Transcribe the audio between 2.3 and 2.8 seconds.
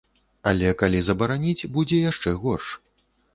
горш.